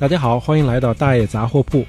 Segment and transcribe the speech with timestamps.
[0.00, 1.84] 大家好，欢迎来到大爷杂货铺。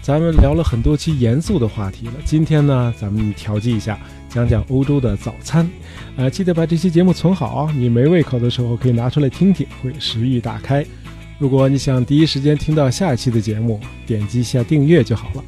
[0.00, 5.68] 咱们聊了很多期严肃的话题了，今天呢，咱们调剂一下，讲讲欧洲的早餐。
[6.16, 10.86] 呃，记得把这期节目存好啊，你没胃口的时候可以拿出来听听，会食欲大开。
[11.40, 15.42] 如果你想第一时间听到下一期的节目，点击一下订阅就好了。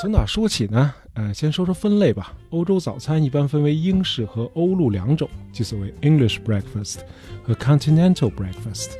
[0.00, 0.92] 从哪说起呢？
[1.14, 2.32] 呃，先说说分类吧。
[2.50, 6.98] 欧洲早餐一般分为英式和欧陆两种，即所谓 English breakfast
[7.42, 8.92] 和 Continental breakfast。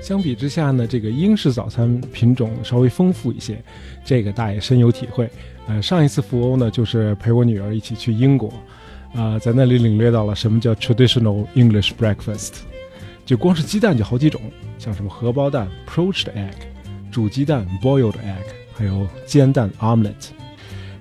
[0.00, 3.62] 相比之下呢，这个英式早餐品种稍微丰富一些，
[4.04, 5.28] 这个大爷深有体会。
[5.66, 8.52] 呃，上一次赴欧呢，就是陪我女儿一起去英国，
[9.14, 12.60] 啊，在那里领略到了什么叫 traditional English breakfast。
[13.26, 14.40] 就光是鸡蛋就好几种，
[14.78, 16.54] 像什么荷包蛋 （poached egg）、
[17.12, 20.30] 煮鸡蛋 （boiled egg），还有煎蛋 （omelette）。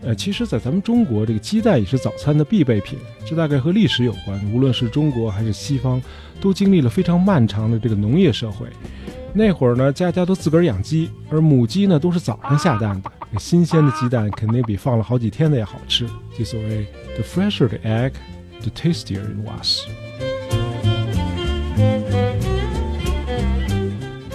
[0.02, 2.98] 呃，其实，在咱们中国，这个鸡蛋也是早餐的必备品。
[3.26, 4.40] 这大概和历史有关。
[4.54, 6.02] 无论是中国还是西方，
[6.40, 8.68] 都经历了非常漫长的这个农业社会。
[9.34, 13.12] 那会儿呢，家家都自个儿养鸡，而母鸡呢都是早上下蛋的。
[13.38, 16.08] 新鲜的鸡蛋肯定比放了好几天的要好吃。
[16.38, 18.14] 就所谓 “the fresher the egg,
[18.62, 19.82] the tastier it was”。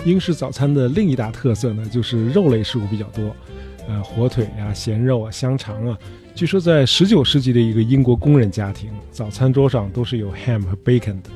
[0.04, 3.34] 英式早餐的另一大特色呢，就是肉类食物比较多。
[3.88, 5.98] 呃，火腿呀、咸肉啊、香肠啊，
[6.34, 11.30] 据说在十九世纪的一个英国工人家庭，早餐桌上都是有 ham 和 bacon 的。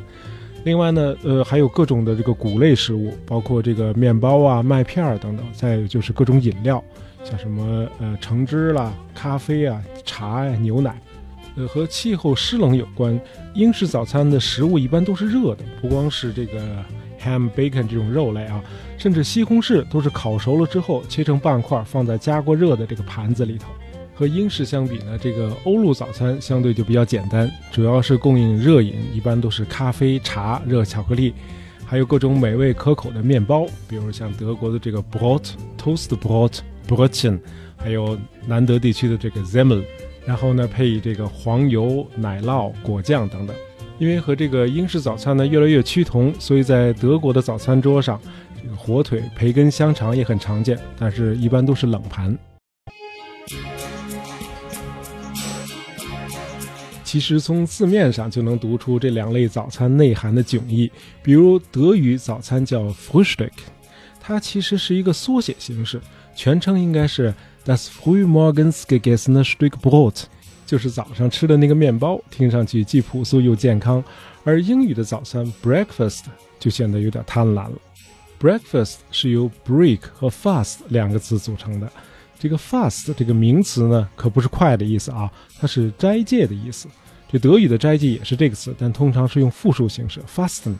[0.65, 5.45] 另外呢，呃，还有各种的这个谷类食物，包括这个面包啊、麦片儿等等。
[5.53, 6.83] 再有就是各种饮料，
[7.23, 10.99] 像什么呃橙汁啦、咖啡啊、茶呀、牛奶。
[11.57, 13.19] 呃，和气候湿冷有关，
[13.55, 16.85] 英式早餐的食物一般都是热的，不光是这个。
[17.23, 18.63] ham、bacon 这种肉类啊，
[18.97, 23.69] 甚至西红柿都是烤熟了之后切成半块，放在加过热的这个盘子里头。
[24.15, 31.33] 和英式相比呢，这个欧陆早餐相对就比较简单，主要是供应热饮，一般都是咖啡、茶、热巧克力，
[31.87, 35.51] 还有各种美味可口的面包，比如像德国的这个 Brot、
[35.81, 37.39] Toast Brot、Brötchen，
[37.77, 39.85] 还有南德地区的这个 Zemmel，
[40.27, 43.55] 然后呢配以这个黄油、奶酪、果酱等等。
[43.99, 48.21] 因为和这个英式早餐呢越来越趋同，所以在德国的早餐桌上，
[48.63, 52.39] 这个火腿、培根、香肠也很常见，但是一般都是冷盘。
[57.03, 60.91] 其实从字面上就能读出这两类早餐内涵的迥异。
[61.23, 63.51] 比如德语早餐叫 Frühstück，
[64.21, 66.01] 它其实是一个缩写形式，
[66.37, 70.25] 全称应该是 Das Frühmorgens gegessene Stück Brot。
[70.69, 74.05] 就是早上吃的那个面包，听上去既朴素又健康，
[74.45, 76.25] 而英语的早餐 breakfast
[76.59, 77.73] 就显得有点贪婪了。
[78.39, 81.91] breakfast 是由 break 和 fast 两个词组成的。
[82.39, 86.87] 这个 fast 这个名词呢，可不是快的意思啊，它是斋戒的意思。
[87.33, 90.75] 这德语的斋戒也是这个词，但通常是用复数形式 fasten。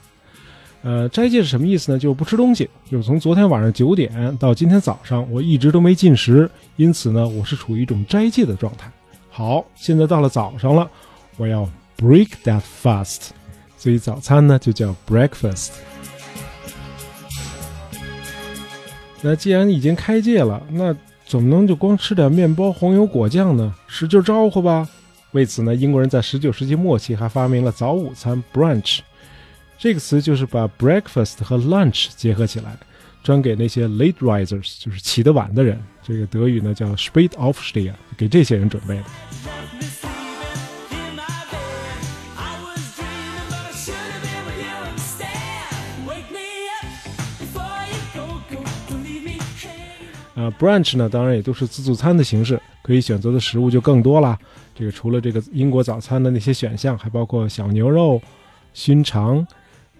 [0.83, 1.99] 呃，斋戒是什么意思呢？
[1.99, 8.93] 就是不吃东西，就是从昨天晚上九点到今天早上，我一直都没进食，因此呢，我是处于一种斋戒的状态。
[9.39, 10.91] 好，现在到了早上了，
[11.37, 11.63] 我要
[11.97, 13.29] break that fast，
[13.77, 15.75] 所以早餐呢就叫 breakfast。
[19.23, 20.93] 那既然已经开戒了，那
[21.25, 23.73] 怎么能就光吃点面包、黄油、果酱呢？
[23.87, 24.89] 使劲招呼吧！
[25.31, 28.99] 为此呢，英国人在十九世纪末期还发明了早午餐 brunch，
[29.79, 32.77] 这个词就是把 breakfast 和 lunch 结合起来，
[33.23, 35.79] 专给那些 late risers，就是起得晚的人。
[36.03, 39.05] 这个德语呢叫 Spätaufsteher，给这些人准备的。
[50.35, 54.39] 啊，brunch 呢，当然也都是自助餐的形式，可以选择的食物就更多啦。
[54.73, 58.23] 这个除了这个英国早餐的那些选项，还包括小牛肉、
[58.73, 59.45] 熏肠、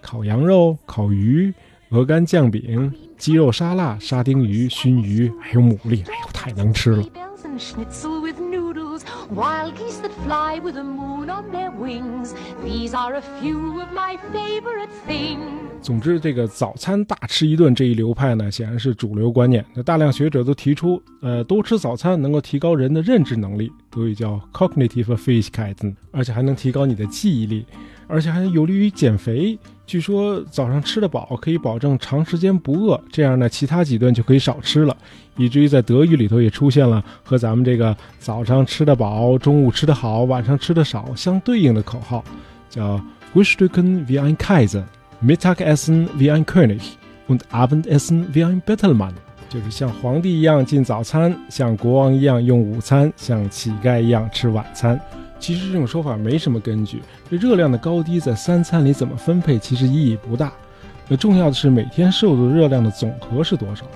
[0.01, 1.53] 烤羊肉、烤鱼、
[1.91, 7.05] 鹅肝酱饼、鸡肉沙拉、沙丁鱼、熏鱼，还有牡蛎，哎呦，太能吃了。
[9.35, 12.33] wild geese that fly with the moon on their wings
[12.65, 15.39] these are a few of my favorite things
[15.83, 27.67] 总之这个早餐大吃一顿这一流派呢显然是主流观念那大量学者都提出呃多吃早餐能够提高人的认知能力德语叫 cognitive fähigkeiten 而且还能提高你的记忆力
[28.07, 34.95] 而且还有利于减肥据说早上吃得饱可以保证长时间不饿，这样呢，其他几顿就可以少吃了。
[35.39, 42.23] 以至于在德语里头也出现了和咱们这个早上吃得饱、中午吃得好、晚上吃得少相对应的口号，
[42.69, 43.01] 叫
[43.33, 44.85] “Frühstücken wie ein Kaiser,
[45.25, 46.83] Mittagessen wie ein König
[47.27, 49.15] und Abendessen wie ein Bettelmann”，
[49.49, 55.01] 就是像皇帝一样进早餐，像国王一样用午餐，像乞丐一样吃晚餐。
[55.39, 57.01] 其实这种说法没什么根据。
[57.31, 60.53] 这热量的高低在三餐里怎么分配，其实意义不大。
[61.09, 63.87] 那重要的是每天摄入热量的总和是多少。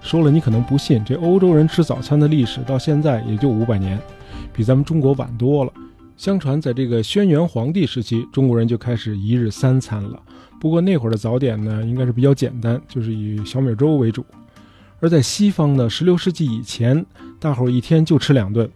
[0.00, 4.00] 说了你可能不信，这欧洲人吃早餐的历史到现在也就五百年，
[4.52, 5.72] 比咱们中国晚多了。
[6.16, 10.18] 相传在这个轩辕皇帝时期，中国人就开始一日三餐了。
[10.60, 14.24] 不过那会儿的早点呢，应该是比较简单，就是以小米粥为主。
[15.00, 17.04] 而在西方呢，十六世纪以前，
[17.38, 18.68] 大伙儿一天就吃两顿。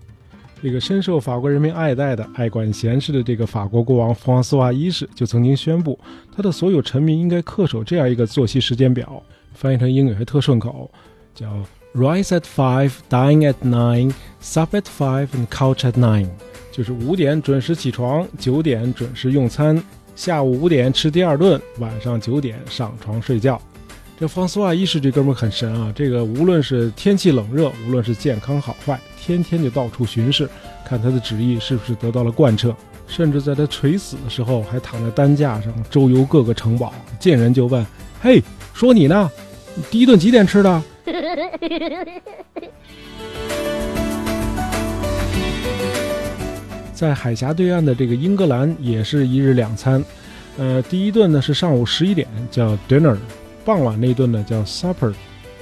[0.63, 5.99] 这个深受法国人民爱戴的、爱管闲事的这个法国国王弗朗索瓦一世就曾经宣布，
[6.35, 9.21] 他的所有臣民应该恪守这样一个作息时间表，
[9.53, 10.89] 翻译成英语还特顺口，
[11.35, 11.49] 叫
[11.95, 16.29] Rise at five, dine at nine, sup at five, and couch at nine，
[16.71, 19.83] 就是五点准时起床，九点准时用餐，
[20.15, 23.61] 下午五点吃第二顿，晚上九点上床睡觉。
[24.23, 25.93] 这方斯瓦一世这哥们很神啊！
[25.97, 30.49] 这个无论是天气冷热，无论是健康好坏，天天就到处巡视，
[30.87, 32.73] 看他的旨意是不是得到了贯彻。
[33.09, 37.85] 甚至在他垂死的时候，还躺在担架上周游各个城堡，见人就问
[38.23, 38.41] ：“嘿，
[38.73, 39.29] 说你呢？
[39.91, 40.83] 第一顿几点吃的？”
[46.95, 50.01] 在海峡对岸的这个英格兰也是一日两餐，
[50.59, 53.17] 呃，第一顿呢是上午十一点，叫 dinner。
[53.65, 55.13] 傍晚那顿呢叫 supper，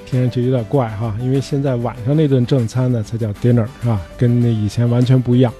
[0.06, 4.00] 听上去有点怪哈，因为现在晚上那顿正餐呢才叫 dinner 是吧？
[4.16, 5.52] 跟那以前完全不一样。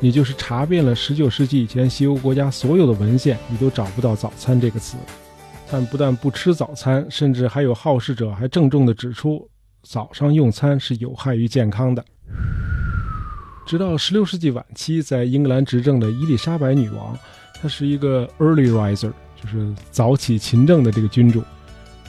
[0.00, 4.96] 你就是查遍了十九世纪以前西欧国家所有的文献，你都找不到早餐这个词。
[5.70, 9.48] 但不但不吃早餐，甚至还有好事者还郑重地指出，
[9.82, 12.04] 早上用餐是有害于健康的。
[13.64, 17.16] 直到十六世纪晚期，在英格兰执政的伊丽莎白女王，
[17.60, 21.42] 她是一个 early riser，就是早起勤政的这个君主。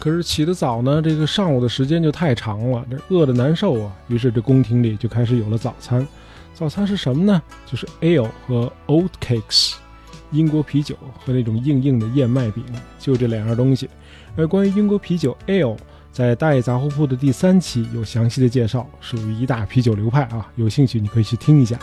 [0.03, 3.95] 可是起得早呢，这个上午的时间就太长了，这饿得难受啊。
[4.09, 6.05] 于是这宫廷里就开始有了早餐。
[6.53, 7.41] 早餐是什么呢？
[7.65, 9.75] 就是 ale 和 oat cakes，
[10.31, 12.65] 英国啤酒和那种硬硬的燕麦饼，
[12.99, 13.89] 就这两样东西。
[14.35, 15.77] 而关于英国啤酒 ale，
[16.11, 20.51] 在大爷杂货铺的第三期有详细的介绍，属于一大啤酒流派啊。
[20.57, 21.79] 有兴趣你可以去听一下。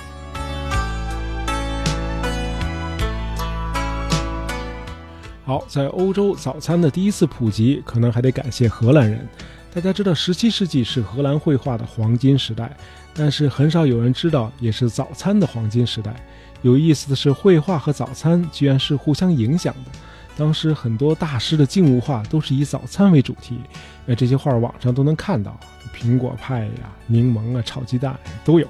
[5.50, 9.28] 好，在欧洲早餐的第一次普及，可能还得感谢荷兰人。
[9.74, 12.70] 大家知道，十七世纪是荷兰绘画的黄金时代，
[13.12, 16.14] 但是很少有人知道，也是早餐的黄金时代。
[16.62, 19.90] 有意思的是，绘画和早餐居然是互相影响的。
[20.36, 23.58] 当时很多大师的静物画都是以早餐为主题，
[24.06, 25.58] 呃，这些画网上都能看到，
[25.92, 28.68] 苹果派呀、柠檬啊、炒鸡蛋都有。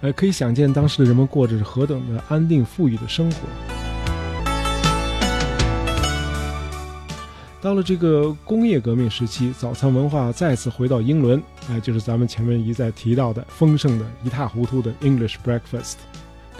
[0.00, 3.81] 呃，可以想见当时的人们过着何等的安定富裕的生活。
[7.62, 15.94] 到了这个工业革命时期，早餐文化再次回到英伦，哎，就是咱们前面一再提到的丰盛的一塌糊涂的 English breakfast。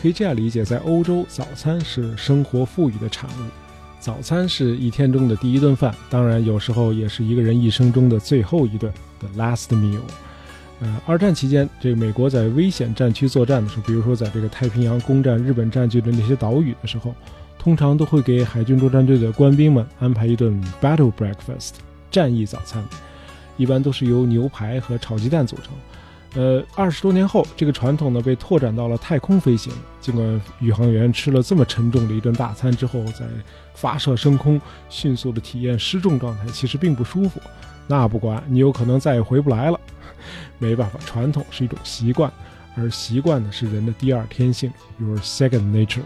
[0.01, 3.43] 可以这样理解，在欧洲，早餐是生活富裕的产物。
[3.99, 9.99] 早餐是一天中的第一顿饭，当然有时候也是一个人一生中的最后一顿，the last meal。
[10.79, 17.13] 呃，二战期间，这个美国在危险战区作战的时候，比如说在这个太平洋攻占日本占据的那些岛屿的时候。
[17.63, 21.75] 通常都会给海军作战队的官兵们安排一顿 battle breakfast
[22.11, 22.85] 战役早餐，
[23.57, 25.67] 一般都是由牛排和炒鸡蛋组成。
[26.35, 29.73] 呃，二十多年后，这个传统呢被拓展到了太空飞行。
[30.01, 33.25] 尽管宇航员吃了这么沉重的一顿大餐之后，在
[33.75, 37.41] 发射升空迅速的体验失重状态，其实并不舒服。
[37.87, 39.79] 那不管你有可能再也回不来了。
[40.59, 42.29] 没办法，传统是一种习惯，
[42.77, 46.03] 而习惯呢是人的第二天性，your second nature。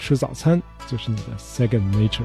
[0.00, 2.22] 吃早餐就是你的 second nature。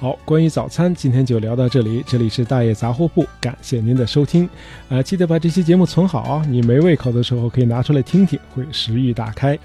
[0.00, 2.02] 好，关于早餐，今天就聊到这里。
[2.06, 4.48] 这里是大爷杂货铺，感谢您的收听。
[4.88, 9.58] 啊，记得把这期节目存好啊，你没胃口的时候可以拿出来听听，会食欲大开。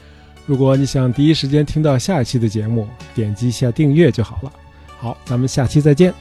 [0.45, 2.85] 如果你想第一时间听到下一期的节目，
[3.15, 4.51] 点击一下订阅就好了。
[4.99, 6.13] 好，咱们下期再见。